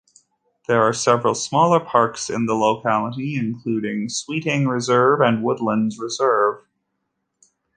[0.67, 6.65] There are several smaller parks in the locality, including Sweeting Reserve and Woodlands Reserve.